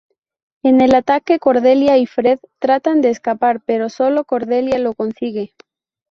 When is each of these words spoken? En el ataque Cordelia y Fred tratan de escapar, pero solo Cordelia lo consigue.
En 0.63 0.81
el 0.81 0.95
ataque 0.95 1.37
Cordelia 1.37 1.99
y 1.99 2.07
Fred 2.07 2.39
tratan 2.57 3.01
de 3.01 3.11
escapar, 3.11 3.61
pero 3.63 3.87
solo 3.87 4.23
Cordelia 4.23 4.79
lo 4.79 4.95
consigue. 4.95 5.53